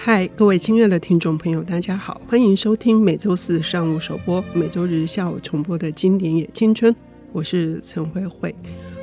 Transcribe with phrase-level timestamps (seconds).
[0.00, 6.94] 嗨，各位亲爱的听众朋友，大家好，欢迎收听每周四上午首播、每周日下午重播的经典也青春。
[7.32, 8.54] 我是陈慧慧。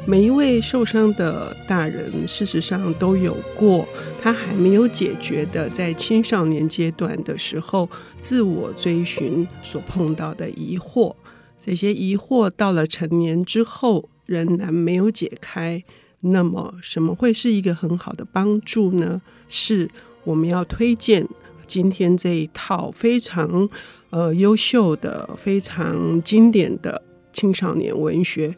[0.08, 3.86] 每一位受伤的大人，事实上都有过
[4.22, 11.14] 他还没有解决的，在青少年阶段的时候，自我追寻所碰到的疑惑。
[11.60, 15.84] 这些疑惑到了成年之后，仍然没有解开。
[16.22, 19.22] 那么，什么会是一个很好的帮助呢？
[19.48, 19.88] 是
[20.26, 21.26] 我们要推荐
[21.66, 23.70] 今天这一套非常
[24.10, 27.02] 呃优秀的、非常经典的
[27.32, 28.54] 青少年文学。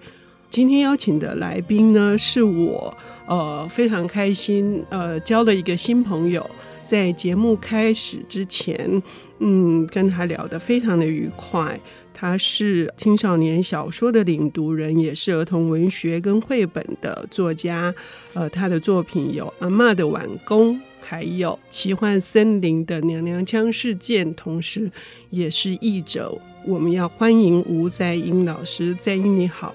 [0.50, 6.50] 今天邀请的来宾呢，是我呃非常开心呃交了一个新朋友，
[6.86, 9.04] 在节目开始之前，
[9.40, 11.78] 嗯，跟他聊得非常的愉快。
[12.14, 17.94] 他是青少年小说的领读人，也是儿童文学跟绘本的作家。
[18.34, 20.76] 呃，他的作品有《阿嬷的晚工》，
[21.10, 24.92] 还有《奇幻森林的娘娘腔事件》，同时
[25.30, 26.38] 也是译者。
[26.66, 29.74] 我们要欢迎吴在英老师，在英你好。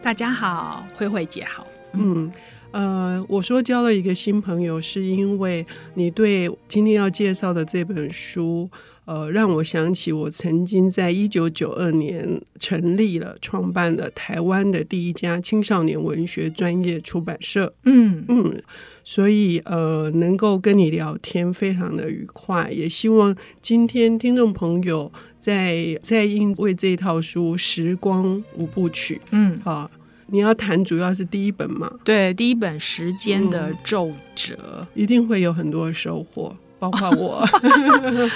[0.00, 1.66] 大家好，慧慧姐好。
[1.94, 2.32] 嗯，
[2.74, 8.68] 呃，我说交了一个新朋友，是因为你对今天要介绍的这本书，
[9.04, 17.72] 呃，让我想起我曾经在一九九二年成立了、创办了台湾的第一家青少年文学专业出版社。
[17.84, 18.60] 嗯嗯，
[19.04, 25.12] 所以呃，能够跟你聊天非常的愉快，也希望今天听众朋友。
[25.38, 29.90] 在在因为这套书《时光五部曲》，嗯，好，
[30.26, 31.90] 你要谈主要是第一本嘛？
[32.04, 37.48] 对，第一本《时间的皱褶》，嗯，一定会有很多收获，包括我。
[37.62, 38.30] 嗯、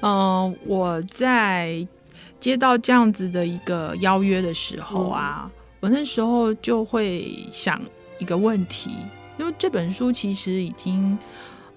[0.00, 1.86] 呃，我在
[2.38, 7.80] 接到这样子的一个邀约的时候啊，嗯、我那时候就会想
[8.18, 8.90] 一个问题，
[9.38, 11.18] 因为这本书其实已经。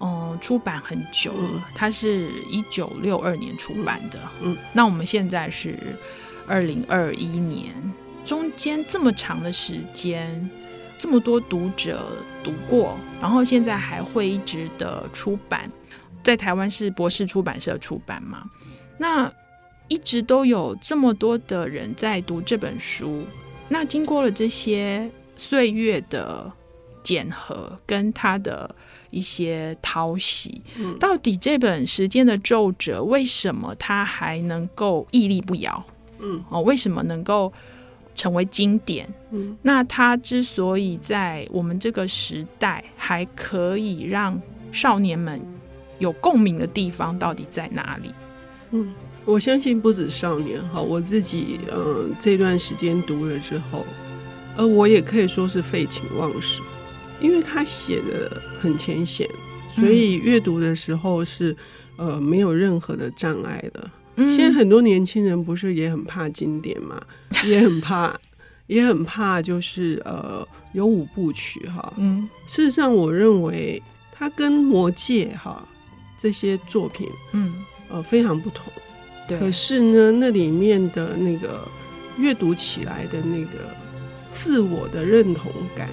[0.06, 4.20] 嗯，出版很久了，嗯、它是一九六二年出版的。
[4.42, 5.80] 嗯，那我们现在是
[6.46, 7.74] 二零二一年，
[8.24, 10.50] 中间这么长的时间，
[10.98, 15.70] 这么多读者读过，然后现在还会一直的出版，
[16.24, 18.44] 在台湾是博士出版社出版嘛？
[18.98, 19.32] 那
[19.88, 23.24] 一直都有这么多的人在读这本书，
[23.70, 26.52] 那经过了这些岁月的
[27.04, 28.76] 检核，跟他的。
[29.14, 35.86] 一些讨喜，嗯、到底这本时间的皱褶为什么它还能够屹立不摇？
[36.18, 37.54] 嗯，哦，为什么能够
[38.16, 39.08] 成为经典？
[39.32, 44.42] 嗯，那它之所以在我们这个时代还可以让
[44.72, 45.42] 少年们
[46.00, 48.14] 有共鸣的地方，到底在哪里？
[48.72, 48.94] 嗯，
[49.26, 53.86] 我相信不止少年哈，我自己嗯、呃、这段时间读了之后，
[54.58, 56.62] 呃，我也可以说是废寝忘食。
[57.22, 59.30] 因为他写的很浅显，
[59.74, 61.56] 所以阅读的时候是
[61.96, 63.90] 呃没有任何的障碍的。
[64.18, 67.02] 现在很多年轻人不是也很怕经典嘛，
[67.46, 68.16] 也很怕，
[68.68, 71.94] 也很怕，就是呃有五部曲哈。
[71.98, 73.82] 嗯，事实上，我认为
[74.12, 75.68] 它跟《魔戒》哈
[76.18, 77.54] 这些作品，嗯
[77.90, 78.72] 呃非常不同。
[79.28, 79.40] 对。
[79.40, 81.68] 可是呢，那里面的那个
[82.18, 83.74] 阅读起来的那个
[84.32, 85.90] 自我的认同感。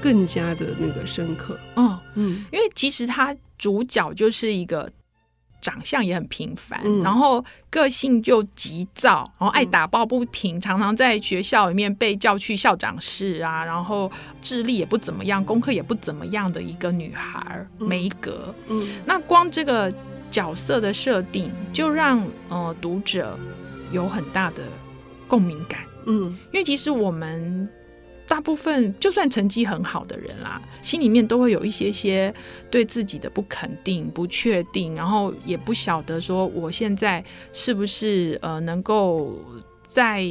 [0.00, 4.88] 更加的那个深刻，哦，嗯，因为其实他主角就是一个
[5.60, 14.10] 长相也很平凡，嗯、然后个性就急躁，然后爱打抱不平，嗯、常常在学校里面被叫去校长室啊，然后
[14.40, 18.54] 智力也不怎么样，功课也不怎么样的一个女孩，嗯、梅格。
[18.68, 19.92] 嗯，那光这个
[20.30, 23.38] 角色的设定就让呃读者
[23.90, 24.62] 有很大的
[25.26, 25.80] 共鸣感。
[26.06, 27.68] 嗯，因为其实我们。
[28.28, 32.32] 大部分就算成绩很好的人啦，心里面都会有一些些
[32.70, 39.34] 对自己的不肯定、不确定，然后也不晓得说我现在是不是呃能够
[39.86, 40.22] 在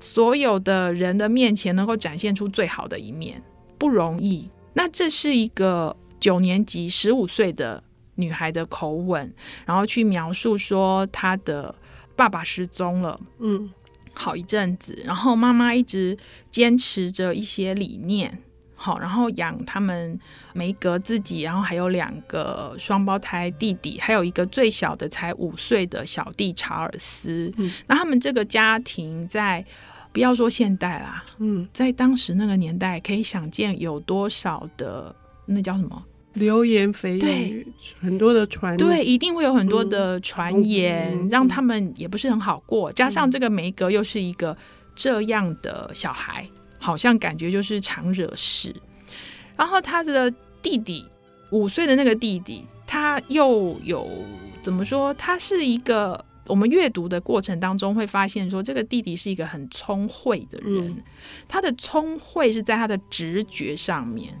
[0.00, 3.40] 所有的人的面前能够展现出最好的一面，
[3.78, 4.50] 不容易。
[4.74, 7.82] 那这是一个九年级十五岁的
[8.16, 9.32] 女孩的口吻，
[9.64, 11.74] 然后去描述说她的
[12.16, 13.70] 爸爸失踪了，嗯。
[14.20, 16.18] 好一阵子，然后妈妈一直
[16.50, 18.36] 坚持着一些理念，
[18.74, 20.18] 好，然后养他们
[20.52, 27.52] 梅格自己，然后还有两个双胞胎弟弟，还有一个最小的才五岁的小弟查尔斯。
[27.58, 29.64] 嗯，那他们这个家庭在
[30.12, 35.14] 不要说现代啦，嗯，在当时那个年代，可以想见有多少的
[35.46, 36.04] 那叫什么？
[36.38, 37.66] 流言蜚语，
[38.00, 42.90] 很多的传，对，一定会有很多的传言，嗯、让他们也不是很好过。
[42.90, 44.56] 嗯、加上这个梅格又是一个
[44.94, 46.48] 这样的小孩，
[46.78, 48.74] 好像感觉就是常惹事。
[49.56, 50.32] 然后他的
[50.62, 51.04] 弟弟
[51.50, 54.08] 五岁的那个弟弟，他他又有
[54.62, 55.14] 怎么说？
[55.14, 60.88] 他是一个我们阅读的过程当中会发现说，这个弟弟是一个很聪慧的人。
[60.88, 61.02] 嗯、
[61.46, 64.32] 他的聪慧是在他的直觉上面，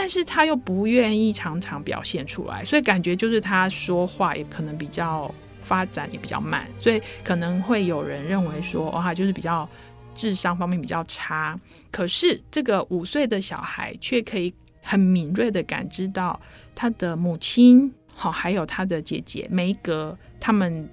[0.00, 9.68] 但是他又不愿意常常表现出来，所以感觉就是他说话也可能比较发展也比较慢，所以可能会有人认为说，哦，他就是比较
[10.14, 11.58] 智商方面比较差。
[11.90, 16.40] 可是这个五岁的小孩却可以很敏锐的感知到。
[16.76, 20.88] 他的母亲，好，还有他的姐姐梅格，他们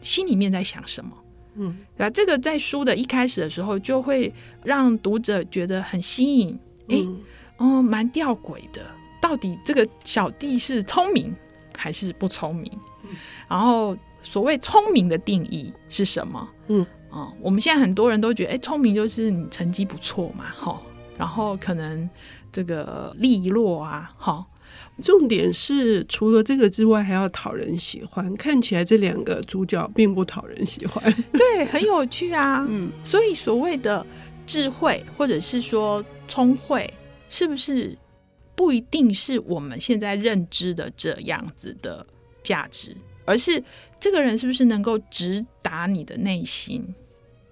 [0.00, 1.10] 心里面在想什么？
[1.56, 2.08] 嗯，对吧？
[2.08, 4.32] 这个在书的一开始的时候，就会
[4.64, 6.58] 让读者觉得很吸引。
[6.88, 7.20] 哎、嗯，
[7.58, 8.90] 哦，蛮吊诡的，
[9.20, 11.34] 到底这个小弟是聪明
[11.76, 12.72] 还是不聪明？
[13.04, 13.10] 嗯、
[13.48, 16.48] 然后，所谓聪明的定义是什么？
[16.68, 20.80] 嗯，哦，我们现在很多人都觉得，哎，聪明就是你成绩不错嘛，哈，
[21.16, 22.08] 然后可能
[22.50, 24.46] 这个利落啊，哈。
[25.02, 28.34] 重点是，除了这个之外，还要讨人喜欢。
[28.36, 31.02] 看起来这两个主角并不讨人喜欢，
[31.32, 32.66] 对，很有趣啊。
[32.68, 34.04] 嗯，所以所谓的
[34.44, 36.92] 智慧，或者是说聪慧，
[37.28, 37.96] 是不是
[38.54, 42.06] 不一定是我们现在认知的这样子的
[42.42, 43.62] 价值，而是
[44.00, 46.94] 这个人是不是能够直达你的内心？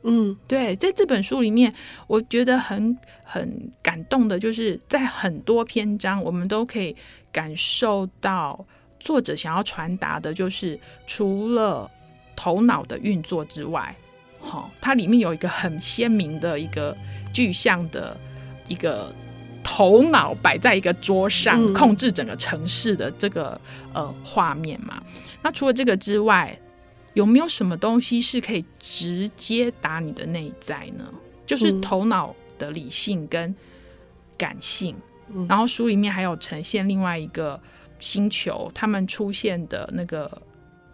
[0.09, 1.75] 嗯，对，在这本书里面，
[2.07, 6.95] 我觉得很很感动的，就是在很多篇章，我们都可以
[7.33, 8.65] 感受到
[9.01, 11.91] 作者想要传达的，就是除了
[12.37, 13.97] 头脑的运作之外，
[14.39, 16.97] 好，它里面有一个很鲜明的一个
[17.33, 18.17] 具象的
[18.69, 19.13] 一个
[19.77, 23.61] 头脑摆在一个桌上，控制整个城市的这个
[23.93, 25.03] 呃画面嘛。
[25.43, 26.59] 那除了这个之外，
[27.13, 31.05] 有没有什么东西是可以直接打你的内在呢？
[31.45, 33.55] 就是头脑的理性跟
[34.39, 34.97] 感性。
[35.29, 37.61] 嗯、然后书里面还有呈现另外一个
[37.99, 40.41] 星球，他们出现的那个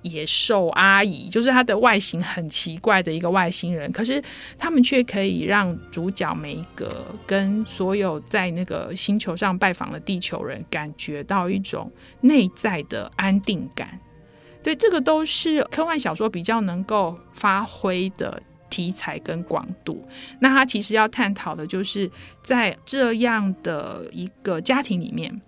[0.02, 4.22] 野兽阿姨，就是它的外形很奇怪的一个外星人，可是
[4.58, 11.90] 他们却可以让主角梅格跟所有在那个星球上拜访的地球人感觉到一种
[12.20, 13.99] 内在的安定感。
[14.62, 18.40] 对，这个都是科幻小说比较能够发挥的
[18.70, 20.06] 题材跟广度。
[20.38, 22.08] 那他其实要探讨的就是，
[22.44, 25.43] 在这样的一个家庭里面，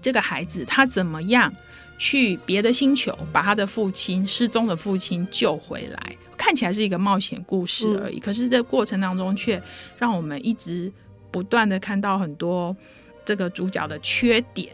[0.00, 1.52] 这个孩子他怎么样
[1.98, 6.16] 去别的星球把他的父亲失踪的父亲救回来？
[6.36, 9.62] 看起来是一个冒险故事而已，嗯、可是这过程当中却
[9.98, 10.92] 让我们一直
[11.30, 12.76] 不断的看到很多
[13.24, 14.68] 这个主角的缺点。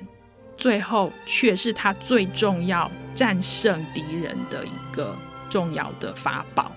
[0.57, 5.17] 最后却是他最重要战胜敌人的一个
[5.49, 6.71] 重要的法宝。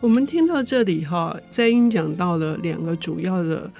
[0.00, 3.70] 我们听到这里哈，在英讲到了两个主要的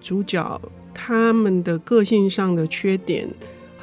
[0.00, 0.60] 主角，
[0.92, 3.28] 他们的个性上的缺点，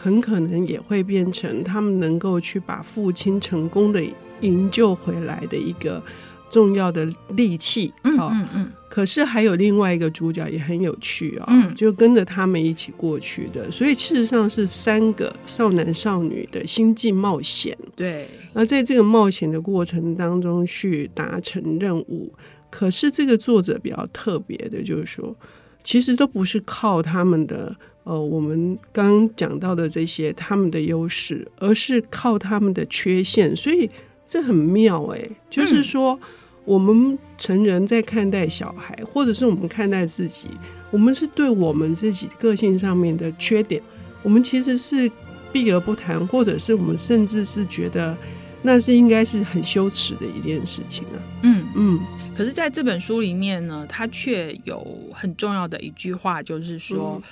[0.08, 4.02] 很可能也会变成他们能够去把父亲成功的
[4.40, 6.02] 营救回来的一个。
[6.50, 7.06] 重要的
[7.36, 8.72] 利器，嗯嗯嗯。
[8.88, 17.78] 可是还有另外一个主角也很有趣啊，嗯，就跟着他们一起过去的，所以事实上是三个少男少女的星际冒险。
[17.98, 22.34] 对，而在这个冒险的过程当中去达成任务。
[22.70, 25.36] 可是这个作者比较特别的，就是说，
[25.84, 27.76] 其实都不是靠他们的
[28.08, 33.90] 呃，我们刚刚讲到的这些他们的优势，而是靠他们的缺陷，所以。
[34.30, 36.20] 这很妙哎、欸，就是说，
[36.66, 40.50] 我们成人在看待小孩，或者是我们看待自己，
[40.92, 43.82] 我们是对我们自己个性上面的缺点，
[44.22, 45.10] 我们其实是
[45.54, 48.18] 避而不谈，或者是我们甚至是觉得
[48.64, 51.24] 那是应该是很羞耻的一件事情啊。
[51.44, 52.00] 嗯嗯。
[52.36, 57.24] 可是在这本书里面呢，他却有很重要的一句话，就是说，嗯、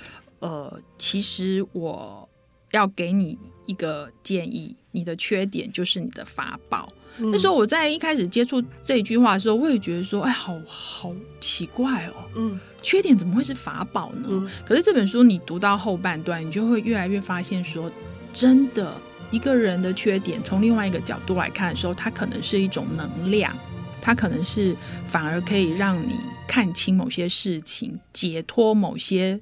[0.46, 2.28] 呃，其实我
[2.70, 4.76] 要给你一个建议。
[4.92, 6.90] 你的缺点就是你的法宝。
[7.18, 12.14] 嗯、那时候我在一开始接触这一句话的时候，我也觉得说，哎，好好奇怪哦。
[12.34, 14.26] 嗯，缺点怎么会是法宝呢？
[14.30, 17.92] 嗯、可是这本书你读到后半段，你就会越来越发现说，
[18.32, 18.98] 真的，
[19.30, 23.54] 一个人的缺点，从另外一个角度来看的时候，它可能是一种能量，
[24.00, 24.74] 它可能是
[25.06, 26.14] 反而可以让你
[26.48, 29.38] 看清某些事情，解脱某些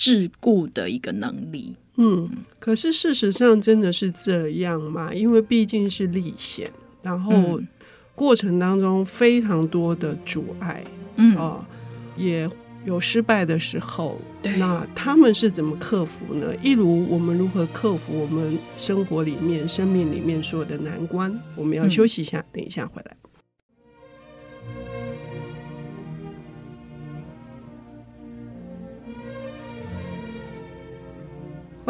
[0.00, 1.76] 桎梏的一个能力。
[1.96, 2.26] 嗯，
[2.58, 5.12] 可是事实上真的是这样吗？
[5.12, 6.70] 因为毕竟是历险，
[7.02, 7.60] 然后
[8.14, 10.82] 过程当中非常多的阻碍，
[11.16, 11.64] 嗯啊、呃，
[12.16, 12.48] 也
[12.86, 14.18] 有失败的时候。
[14.42, 16.56] 对，那他们是怎么克服呢？
[16.62, 21.38] 一如我们如何克服我们生活里面、生命里面所有的难关？
[21.54, 23.14] 我们要休息一下，嗯、等一下回来。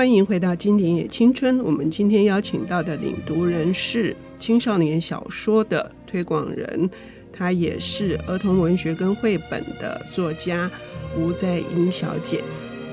[0.01, 1.59] 欢迎回到《经典野青春》。
[1.63, 6.89] 我们今天邀请到的领读人是青少年小说的推广人，
[7.31, 10.71] 她也是儿童文学跟绘本的作家
[11.19, 12.43] 吴在英小姐。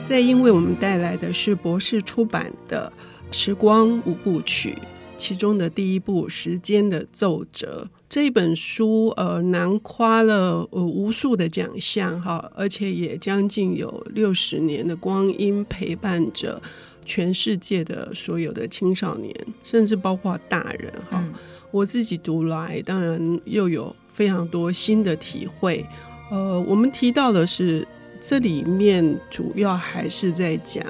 [0.03, 2.91] 在英为我们带来的是博士出版的
[3.33, 4.71] 《时光五部曲》，
[5.17, 7.87] 其中的第一部《时间的奏折》。
[8.09, 16.61] 这一本书呃，囊括了呃无数的奖项哈，而且也将近有六十年的光阴陪伴着
[17.07, 19.33] 全世界的所有的青少年，
[19.63, 21.19] 甚至包括大人哈。
[21.23, 21.33] 嗯、
[21.71, 25.83] 我自己读来，当然又有非常多新的体会。
[26.29, 27.87] 呃，我们提到的是
[28.19, 30.85] 这里面主要还是在讲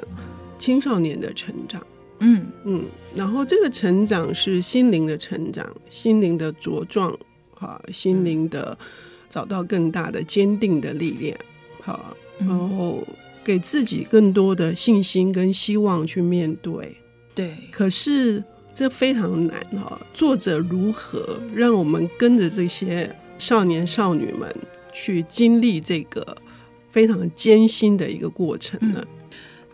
[0.58, 1.80] 青少年的成长。
[2.20, 2.84] 嗯嗯，
[3.14, 7.16] 然后这个成长是心灵的成长，心灵的茁壮，
[7.54, 8.76] 哈，心灵的
[9.30, 11.38] 找到更大的坚定的力量，
[11.80, 13.06] 好，然后
[13.48, 16.94] 给自己更多的信心跟希望去面对。
[17.34, 19.98] 对，可是这非常难哈。
[20.12, 24.54] 作者如何让我们跟着这些少年少女们
[24.92, 26.36] 去经历这个
[26.90, 29.00] 非常艰辛的一个过程呢？
[29.00, 29.14] 嗯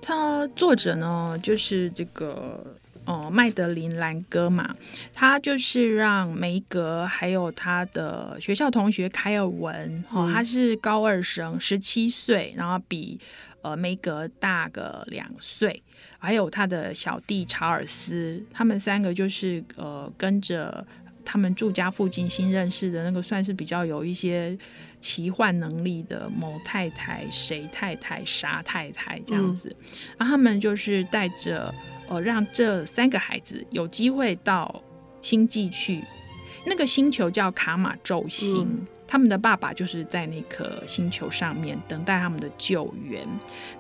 [0.07, 2.76] 他作者呢，就是这个
[3.07, 4.76] 呃麦德林兰戈嘛，
[5.14, 13.19] 他就是让梅格还有他的学校同学凯尔文，哦，他是高二生，十七岁，然后比
[13.64, 15.83] 呃梅格大个两岁，
[16.21, 20.87] 还有他的小弟查尔斯，他们三个就是呃跟着
[21.25, 24.56] 他们住家附近新认识的那个，算是比较有一些。
[25.00, 31.75] 奇幻能力的某太太、谁太太、啥太太这样子，嗯、然后他们就是带着
[32.09, 34.83] 呃，让这三个孩子有机会到
[35.21, 36.02] 星际去。
[36.64, 43.26] 那个星球叫卡马宙星，嗯、他们的爸爸就是在那颗星球上面等待他们的救援。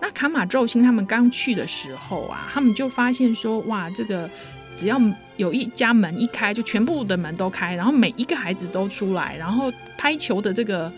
[0.00, 4.28] 那卡马宙星他们刚去的时候啊，他们就发现说，哇，这个
[4.76, 5.00] 只要
[5.36, 10.92] 有一家门一开，就全部的门都开，然后每一个孩子都出来，然后拍球的这个。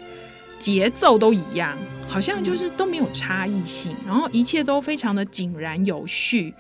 [0.59, 1.77] 节奏都一样，
[2.09, 6.55] 好像就是都没有差异性，然后一切都非常的井然有序。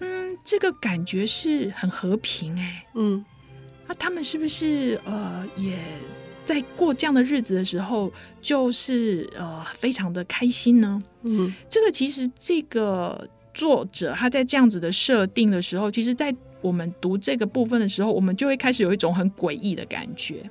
[0.00, 2.84] 嗯，这个感觉是很和平哎。
[2.96, 3.24] 嗯，
[3.86, 5.78] 那、他们是不是呃也
[6.46, 8.10] 在过这样的日子的时候，
[8.40, 11.02] 就是呃非常的开心呢？
[11.22, 20.48] 嗯，这个其实这个作者他在这样子的设定的时候，其实，在我们读这个部分的时候，我们就会开始有一种很诡异的感觉。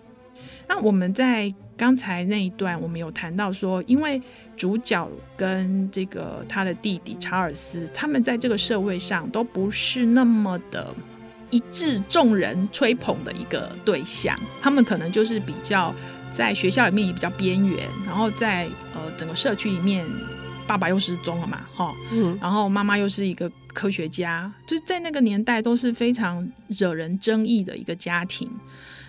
[0.68, 4.22] 那我们在刚才那一段，我们有谈到说，因为
[4.58, 10.94] 主角跟这个他的弟弟查尔斯，他们在这个社会上都不是那么的
[11.50, 15.94] 一致众人吹捧的一个对象，他们可能就是比较
[16.32, 20.06] 在学校里面也比较边缘，然后在呃整个社区里面，
[20.68, 28.52] 爸爸又失踪了嘛，哈，嗯，然后妈妈又是一个科学家，就在那个年代都是非常惹人争议的一个家庭。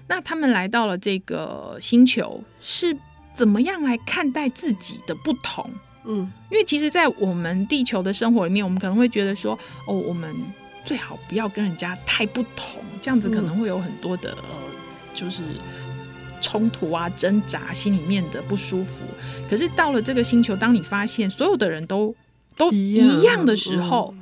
[0.08, 2.96] 那他们来到了这个星球，是
[3.32, 5.68] 怎么样来看待自己的不同？
[6.04, 10.32] 嗯，因为其实，在我们地球的生活里面，我们可能会觉得说，哦，我们
[10.86, 14.56] 最好不要跟人家太不同，这样子可能会有很多的呃，
[15.12, 15.42] 就是
[16.40, 19.02] 冲突啊、挣扎，心里面的不舒服。
[19.50, 22.14] 可是到了这个星球，当你发现所有的人都
[22.56, 24.14] 都一样的时候，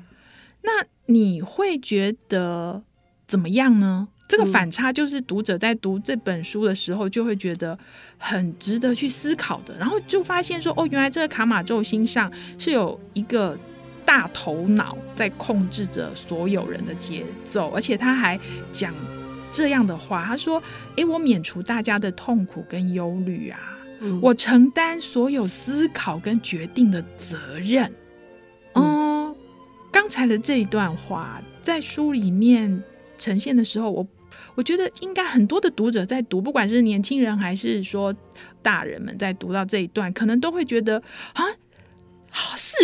[0.63, 0.71] 那
[1.07, 2.83] 你会觉得
[3.27, 4.09] 怎么样呢？
[4.27, 7.79] 这个反差就是读者在读这本书的时候就会觉得
[8.17, 13.57] 很值得去思考的，然后就发现说，哦，原来这个卡马宙星上是有一个
[14.05, 18.39] 大头脑在控制着所有人的节奏，而且他还
[18.71, 18.95] 讲
[19.51, 20.63] 这样的话，他说
[20.97, 23.59] ：“诶，我免除大家的痛苦跟忧虑啊，
[24.01, 27.93] 嗯、我承担所有思考跟决定的责任。”
[28.75, 29.35] 嗯，
[29.91, 32.83] 刚才的这一段话在书里面
[33.19, 34.07] 呈现的时候，我。
[34.57, 38.15] 我觉得应该很多的读者在读，不管是年轻人还是说
[38.63, 41.01] 大人们，在读到这一段，可能都会觉得
[41.35, 41.43] 啊，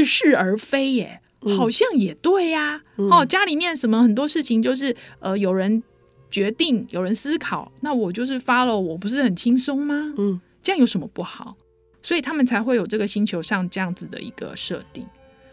[0.00, 1.21] 似是而非耶，
[1.57, 2.83] 好像也对呀。
[2.97, 5.83] 嗯、哦，家里面什么很多事情就是呃，有人
[6.30, 10.14] 决定，有人思考，那我就是 follow，我不是很轻松吗？
[10.19, 11.57] 嗯，这样有什么不好？
[12.02, 15.07] 所以他们才会有这个星球上这样子的一个设定。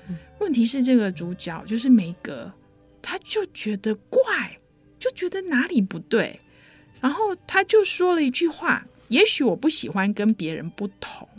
[0.09, 2.51] 嗯、问题是这个主角就是梅格，
[3.01, 4.21] 他就觉得怪。
[4.99, 6.39] 就觉得哪里不对，
[6.99, 11.29] 然后他就说了一句话：“也许我不喜欢跟别人不同，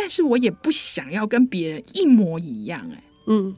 [0.00, 3.54] 但是我也不想要跟别人一模一样。”哎，嗯，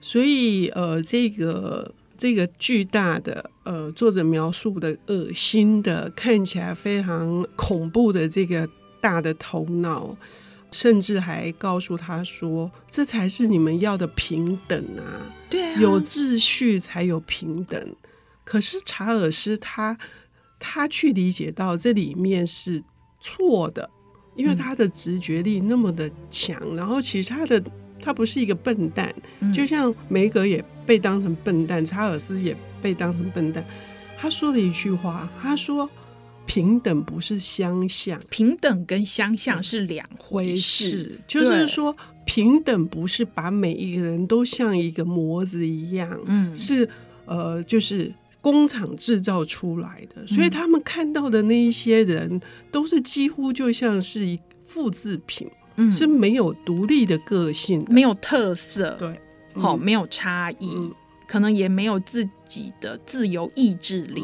[0.00, 8.66] 所以呃，这个这个巨大的呃，作者描述的恶心的，看起来非常恐怖的这个
[9.02, 10.16] 大的头脑，
[10.72, 15.30] 甚至还告诉他说：“这才是你们要的平等啊！
[15.50, 17.94] 对啊，有秩序才有平等。”
[18.42, 19.96] 可是查尔斯他
[20.58, 22.82] 他去理解到这里面是
[23.20, 23.90] 错的，
[24.40, 27.62] 因为他的直觉力那么的强，嗯、然后其实他的
[28.00, 33.62] 他不是一个笨蛋，嗯、就像梅格也被当成笨蛋，查尔斯也被当成笨蛋。
[34.18, 35.88] 他说了一句话，他说。
[36.46, 41.16] 平等不是相像，平等跟相像是两回事。
[41.28, 41.94] 就是说，
[42.26, 46.88] 平等不是把每一个人都像一个模子一样，嗯，是
[47.24, 50.26] 呃，就是工厂制造出来的。
[50.26, 59.20] 所以他们看到的那一些人，都是几乎就像是一复制品，嗯，是没有独立的个性，没有特色，对，
[59.54, 60.92] 好，没有差异，
[61.26, 64.22] 可能也没有自己的自由意志力，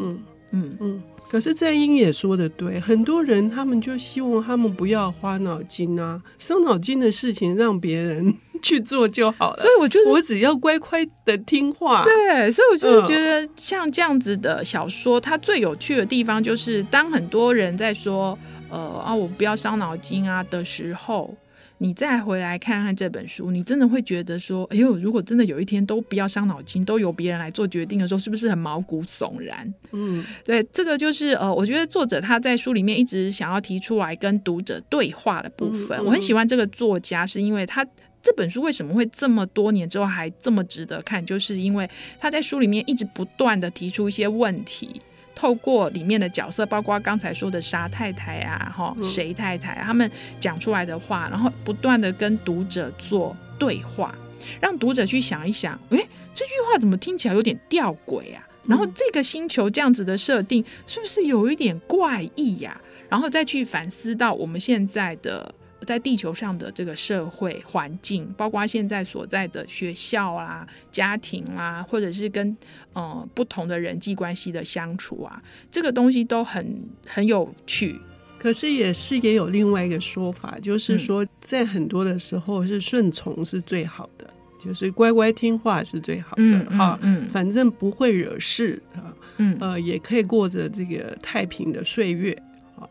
[0.51, 0.77] 嗯。
[0.81, 1.03] 嗯。
[1.29, 9.63] 可是在英也说的对，很多人他们就希望他们不要花脑筋啊，伤脑筋的事情让别人去做就好了。
[9.63, 12.03] 所以我觉得我只要乖乖的听话。
[12.03, 18.39] 对，所以我就觉得像这样子的小说，它最有趣的地方就是当很多人在说
[18.71, 21.35] 呃啊我不要伤脑筋啊的时候。
[21.79, 29.75] 你再回来看看这本书，你真的会觉得说，哎呦，如果真的有一天都不要伤脑筋，都由别人来做决定的时候，是不是很毛骨悚然？
[29.93, 35.99] 嗯，对，这个就是呃，我觉得作者他在书里面一直想要提出来跟读者对话的部分。
[35.99, 37.87] 嗯嗯、我很喜欢这个作家，是因为他
[38.23, 45.01] 这本书为什么会这么多年之后还这么值得看，就是因为他在书里面一直不断的提出一些问题。
[45.37, 54.13] 透过里面的角色，包括刚才说的沙太太啊，哈，谁太太，他们讲出来的话，然后不断的跟读者做对话，
[54.61, 58.49] 让读者去想一想，诶，这句话怎么听起来有点吊诡啊？
[58.67, 62.81] 然后这个星球这样子的设定，是不是有一点怪异呀？
[63.09, 65.55] 然后再去反思到我们现在的。
[65.87, 72.55] 在地球上的这个社会环境，包括现在所在的学校啊、家庭啊，或者是跟
[72.93, 77.99] 呃不同的人际关系的相处啊，这个东西都很很有趣。
[78.39, 86.99] 可是也是也有另外一个说法，就是说在很多的时候是顺从是最好的，嗯、就是乖乖听话是最好的哈。
[87.01, 89.15] 嗯，嗯嗯反正不会惹事啊。
[89.39, 92.37] 嗯呃，也可以过着这个太平的岁月。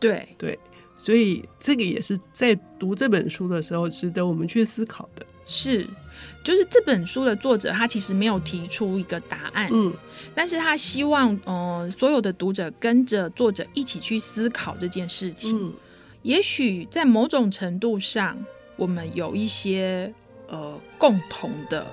[0.00, 0.50] 对对。
[0.50, 0.58] 对
[0.96, 5.24] 所以这个也是在读这本书的时候值得我们去思考的。
[5.48, 5.86] 是，
[6.42, 9.92] 就是这本书的作者他其实没有提出一个答案，嗯，
[10.34, 15.56] 但是他希望呃所有的读者跟着作者一起去思考这件事情。
[15.56, 15.72] 嗯，
[16.22, 18.36] 也许在某种程度上，
[18.74, 20.12] 我们有一些
[20.48, 21.86] 呃共同的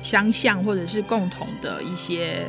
[0.00, 2.46] 相像，或者是共同的一些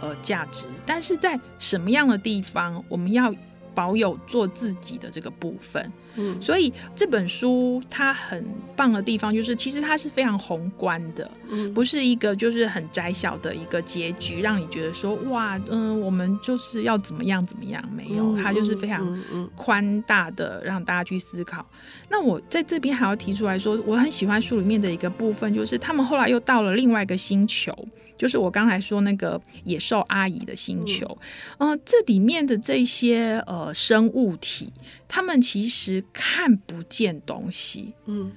[0.00, 3.34] 呃价值，但是在什么样的地方我们要
[3.74, 19.20] 保有做自己的这个部分，嗯，所以这本书它很棒的地方就是，其实它是非常宏观的，嗯，不是一个就是很窄小的一个结局，让你觉得说哇，嗯，我们就是要怎么样怎么样，没有，它就是非常
[19.54, 21.64] 宽大的让大家去思考。
[22.08, 27.76] 那我在这边还要提出来说，我很喜欢书里面的一个部分，就是他们后来又到了另外一个星球。
[28.18, 31.18] 就是我刚才说那个野兽阿姨的星球，
[31.58, 34.72] 嗯、呃，这里面的这些呃生物体，
[35.06, 38.32] 他们其实看不见东西，嗯，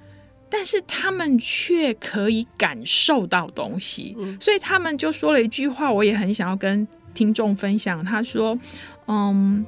[0.50, 8.04] 但是他们却可以感受到东西，嗯，所以他们就说了一句话，我也很想要跟听众分享。
[8.04, 8.60] 他说
[9.08, 9.66] ：“嗯，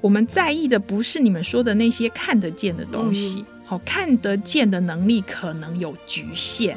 [0.00, 6.76] 我们在意的不是你们说的那些看得见的东西，好，嗯，看得见的能力可能有局限。”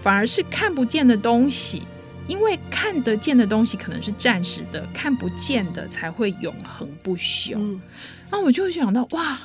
[0.00, 1.82] 反而是看不见的东西，
[2.28, 7.54] 因为看得见的东西可能是暂时的，看不见的才会永恒不朽。
[7.56, 7.80] 嗯，
[8.30, 9.38] 那我就会想到，哇，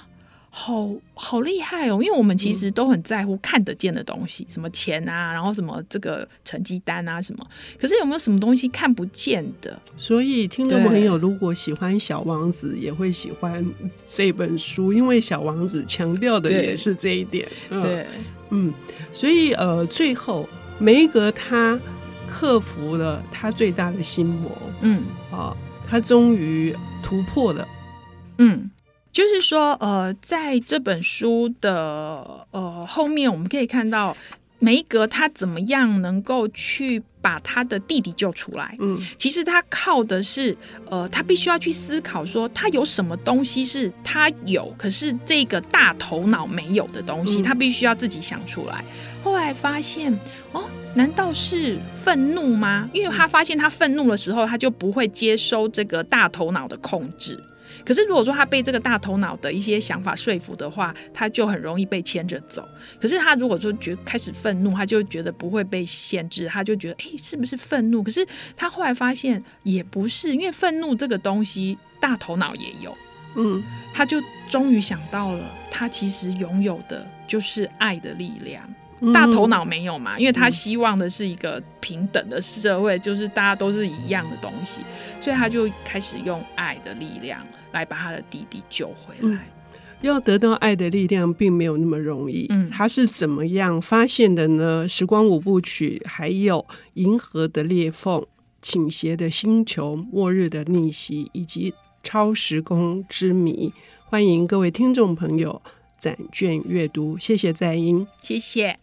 [0.49, 1.99] 好好厉害哦！
[2.03, 7.47] 因为我们其实都很在乎看得见的东西，什么钱啊，然后什么这个成绩单啊，什么。
[7.79, 9.81] 可是有没有什么东西看不见的？
[9.95, 13.65] 所以听众朋友如果喜欢《小王子》，也会喜欢
[14.05, 17.47] 这本书，因为《小王子》强调的也是这一点。
[17.81, 18.05] 对。
[18.51, 18.71] 嗯，
[19.11, 21.79] 所以呃，最后梅格他
[22.35, 24.49] 克服了他最大的心魔，
[24.81, 25.55] 嗯，啊，
[25.87, 27.67] 他终于突破了，
[28.39, 28.71] 嗯，
[29.11, 34.17] 就是说呃，在这本书的呃后面，我们可以看到
[34.57, 37.03] 梅格他怎么样能够去。
[37.23, 38.75] 把他的弟弟救出来。
[38.79, 40.55] 嗯，其实他靠的是，
[40.89, 48.83] 呃，他必须要去思考说，他有什么东西是他有，可是这个大头脑没有的东西，他必须要自己想出来。
[49.23, 50.13] 后来发现，
[50.51, 52.89] 哦，难道是愤怒吗？
[52.93, 57.41] 因为他发现他愤怒的时候，他就不会接收这个大头脑的控制。
[57.85, 62.67] 可是如果说他被这个大头脑的一些想法说服的话，他就很容易被牵着走。
[62.99, 68.03] 可是他如果说觉开始愤怒，他就觉得不会被限制，他就觉得哎，是不是愤怒？
[68.03, 72.95] 可是他后来发现也不是，因为愤怒这个东西大头脑也有。
[73.35, 78.63] 嗯，他就终于想到了，他其实拥有的就是爱的力量。
[79.11, 80.17] 大头脑没有嘛？
[80.17, 84.81] 因为他希望的是一个平等的社会，就是大家都是一样的东西，
[85.19, 89.35] 所以他就开始用爱的力量来把他的弟弟救回来。
[89.35, 89.39] 嗯，
[90.01, 92.45] 要得到爱的力量，并没有那么容易。
[92.49, 94.87] 嗯，他是怎么样发现的呢？
[94.87, 98.25] 时光五部曲，还有银河的裂缝、
[98.61, 103.73] 倾斜的星球、末日的逆袭，以及超时空之谜。
[104.05, 105.61] 欢迎各位听众朋友
[105.99, 107.17] 展卷阅读。
[107.17, 108.82] 谢谢在英，谢谢。